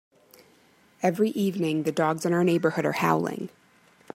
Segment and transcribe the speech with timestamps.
[1.03, 3.51] Every evening, the dogs in our neighbourhood are howling.